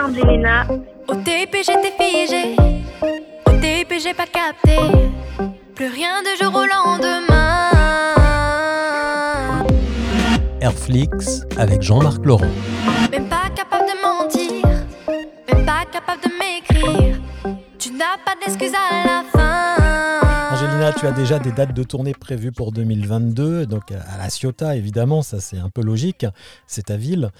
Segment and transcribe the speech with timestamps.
[0.00, 0.66] Angelina.
[1.08, 2.56] Au TP j'étais figé,
[3.46, 4.76] au TP j'ai pas capté,
[5.74, 7.70] plus rien de jour au lendemain.
[10.60, 12.46] Airflix avec Jean-Marc Laurent.
[13.10, 14.66] Même pas capable de mentir,
[15.52, 17.16] même pas capable de m'écrire.
[17.78, 20.54] Tu n'as pas d'excuse à la fin.
[20.54, 24.76] Angelina, tu as déjà des dates de tournée prévues pour 2022, donc à La Ciotat
[24.76, 26.26] évidemment, ça c'est un peu logique,
[26.66, 27.30] c'est ta ville.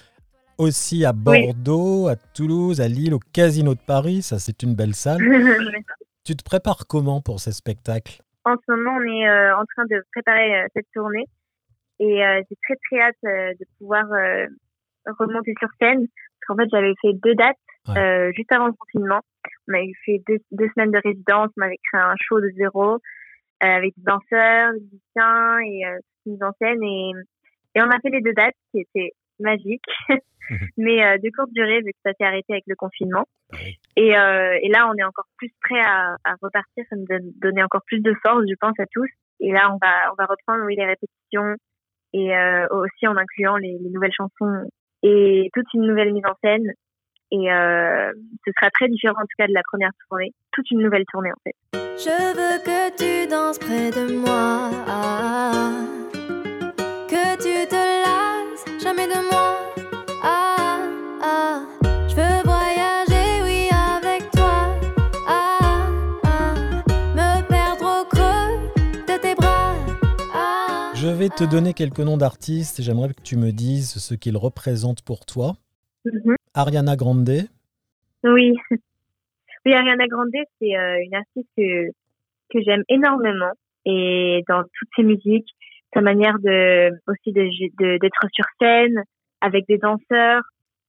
[0.61, 4.95] Aussi à Bordeaux, à Toulouse, à Lille, au Casino de Paris, ça c'est une belle
[4.95, 5.17] salle.
[6.25, 8.21] tu te prépares comment pour ces spectacles?
[8.45, 11.25] En ce moment, on est euh, en train de préparer euh, cette tournée
[11.99, 14.05] et euh, j'ai très très hâte de pouvoir
[15.07, 16.07] remonter sur scène.
[16.07, 19.21] Parce qu'en fait, j'avais fait deux dates juste avant le confinement.
[19.67, 22.99] On avait fait deux, deux, semaines de résidence, on avait créé un show de zéro
[23.61, 25.85] avec des danseurs, des musiciens et
[26.27, 27.13] une mise en scène et,
[27.77, 29.89] et on a fait les deux dates qui étaient magiques.
[30.77, 33.27] mais euh, de courte durée vu que ça s'est arrêté avec le confinement.
[33.97, 37.33] Et, euh, et, là, on est encore plus prêt à, à, repartir, ça nous donne
[37.41, 39.09] donner encore plus de force, je pense, à tous.
[39.41, 41.57] Et là, on va, on va reprendre oui, les répétitions
[42.13, 44.69] et euh, aussi en incluant les, les, nouvelles chansons
[45.03, 46.67] et toute une nouvelle mise en scène.
[47.33, 48.13] Et euh,
[48.45, 51.31] ce sera très différent en tout cas de la première tournée, toute une nouvelle tournée
[51.31, 51.55] en fait.
[51.73, 54.40] Je veux que tu danses près de moi,
[71.09, 75.03] vais te donner quelques noms d'artistes et j'aimerais que tu me dises ce qu'ils représentent
[75.03, 75.55] pour toi.
[76.05, 76.37] Mhm.
[76.55, 77.49] Ariana Grande.
[78.25, 78.57] Oui.
[79.67, 81.91] Oui, Ariana Grande, c'est euh, une artiste que,
[82.51, 83.53] que j'aime énormément
[83.85, 85.51] et dans toutes ses musiques,
[85.93, 89.03] sa manière de aussi d'être de, sur scène
[89.43, 90.43] avec des danseurs.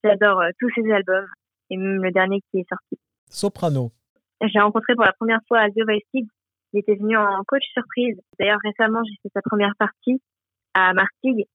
[0.06, 1.28] J'adore euh, tous ses albums
[1.70, 2.98] et même le dernier qui est sorti.
[3.30, 3.92] Soprano.
[4.42, 6.30] J'ai rencontré pour la première fois Azio Kids
[6.74, 8.18] il était venu en coach surprise.
[8.40, 10.22] D'ailleurs, récemment, j'ai fait sa première partie
[10.74, 11.46] à Martigues.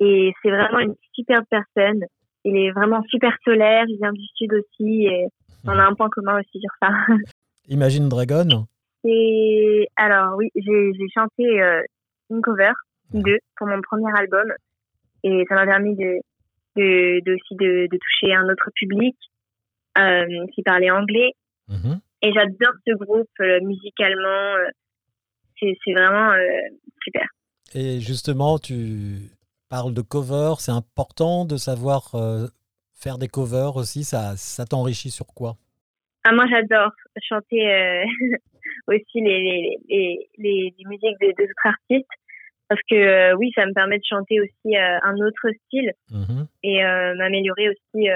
[0.00, 2.04] Et c'est vraiment une superbe personne.
[2.44, 3.84] Il est vraiment super solaire.
[3.88, 5.06] Il vient du sud aussi.
[5.06, 5.26] Et
[5.64, 6.88] on a un point commun aussi sur ça.
[7.68, 8.66] Imagine Dragon.
[9.04, 11.82] Et alors, oui, j'ai chanté euh,
[12.30, 12.72] une cover,
[13.12, 14.52] deux, pour mon premier album.
[15.22, 16.20] Et ça m'a permis de,
[16.76, 19.16] de, aussi de, de, toucher un autre public
[19.98, 21.32] euh, qui parlait anglais.
[21.68, 22.00] Mm-hmm.
[22.22, 24.54] Et j'adore ce groupe euh, musicalement.
[24.56, 24.68] Euh,
[25.58, 26.40] c'est vraiment euh,
[27.02, 27.26] super.
[27.74, 29.30] Et justement, tu
[29.68, 30.60] parles de covers.
[30.60, 32.12] C'est important de savoir
[32.94, 34.02] faire des covers aussi.
[34.04, 35.56] Ça, ça t'enrichit sur quoi?
[36.24, 36.92] Ah, Moi, j'adore
[37.22, 37.60] chanter
[38.88, 42.08] aussi les, les, les, les musiques des, autres artistes
[42.68, 46.82] parce que oui, ça me permet de chanter aussi un autre style mmh et
[47.16, 48.08] m'améliorer aussi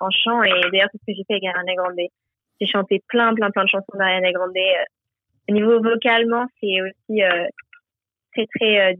[0.00, 0.42] en chant.
[0.42, 2.08] Et d'ailleurs, c'est ce que j'ai fait avec Ariana Grande.
[2.62, 4.56] J'ai chanté plein, plein, plein de chansons d'Ariana Grande.
[4.56, 4.84] Euh,
[5.48, 7.46] au niveau vocalement, c'est aussi euh,
[8.32, 8.94] très, très euh,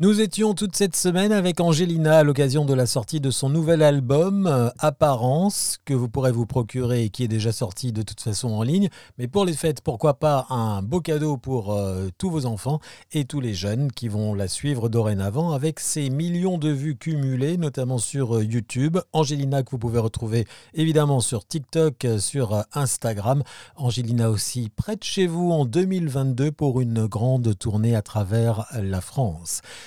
[0.00, 3.82] Nous étions toute cette semaine avec Angelina à l'occasion de la sortie de son nouvel
[3.82, 8.20] album euh, Apparence que vous pourrez vous procurer et qui est déjà sorti de toute
[8.20, 8.88] façon en ligne.
[9.18, 12.80] Mais pour les fêtes, pourquoi pas un beau cadeau pour euh, tous vos enfants
[13.12, 17.58] et tous les jeunes qui vont la suivre dorénavant avec ses millions de vues cumulées,
[17.58, 18.98] notamment sur euh, YouTube.
[19.12, 23.42] Angelina que vous pouvez retrouver évidemment sur TikTok, sur Instagram.
[23.76, 29.00] Angelina aussi près de chez vous en 2022 pour une grande tournée à travers la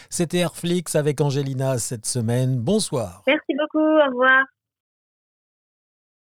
[0.09, 2.57] C'était Airflix avec Angelina cette semaine.
[2.57, 3.23] Bonsoir.
[3.27, 3.79] Merci beaucoup.
[3.79, 4.43] Au revoir.